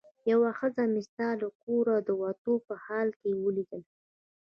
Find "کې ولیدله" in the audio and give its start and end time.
3.19-3.89